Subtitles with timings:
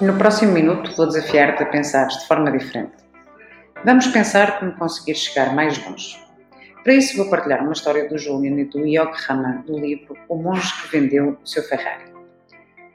[0.00, 2.92] No próximo minuto vou desafiar-te a pensar de forma diferente.
[3.84, 6.20] Vamos pensar como conseguir chegar mais longe.
[6.82, 10.36] Para isso vou partilhar uma história do Julian e do Yog Rama do livro O
[10.36, 12.04] Monge que Vendeu o Seu Ferrari.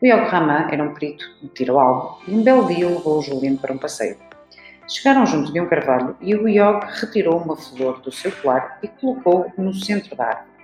[0.02, 3.22] O Yog Rama era um perito de tiro alvo e um belo dia levou o
[3.22, 4.18] Julian para um passeio.
[4.88, 8.88] Chegaram junto de um carvalho e o Yog retirou uma flor do seu colar e
[8.88, 10.57] colocou no centro da árvore.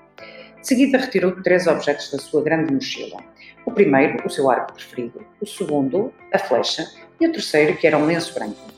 [0.63, 3.17] De seguida retirou três objetos da sua grande mochila.
[3.66, 6.88] O primeiro, o seu arco preferido, o segundo, a flecha,
[7.20, 8.72] e o terceiro, que era um lenço branco.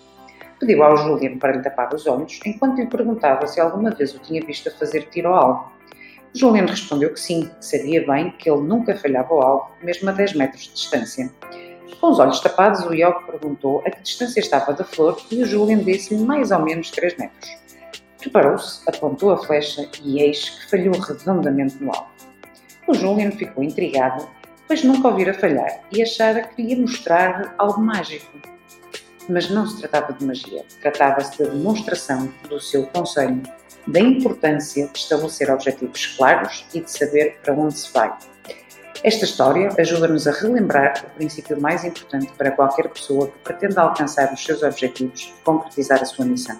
[0.59, 4.19] Pediu ao Julian para lhe tapar os olhos, enquanto lhe perguntava se alguma vez o
[4.19, 5.71] tinha visto a fazer tiro ao alvo.
[6.33, 10.11] Julian respondeu que sim, que sabia bem que ele nunca falhava ao alvo, mesmo a
[10.11, 11.31] 10 metros de distância.
[12.01, 15.45] Com os olhos tapados, o Yog perguntou a que distância estava da flor e o
[15.45, 17.47] Julian disse-lhe mais ou menos 3 metros.
[18.25, 22.09] Preparou-se, apontou a flecha e eis que falhou redondamente no alvo.
[22.87, 24.27] O Julian ficou intrigado,
[24.67, 28.31] pois nunca ouvira falhar e achara que lhe ia mostrar algo mágico.
[29.29, 33.43] Mas não se tratava de magia, tratava-se da demonstração do seu conselho,
[33.85, 38.11] da importância de estabelecer objetivos claros e de saber para onde se vai.
[39.03, 44.33] Esta história ajuda-nos a relembrar o princípio mais importante para qualquer pessoa que pretenda alcançar
[44.33, 46.59] os seus objetivos e concretizar a sua missão.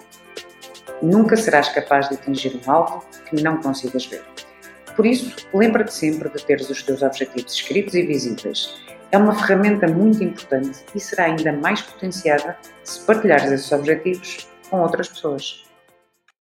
[1.02, 4.24] Nunca serás capaz de atingir um alvo que não consigas ver.
[4.94, 8.74] Por isso, lembra-te sempre de teres os teus objetivos escritos e visíveis.
[9.12, 14.80] É uma ferramenta muito importante e será ainda mais potenciada se partilhares esses objetivos com
[14.80, 15.65] outras pessoas.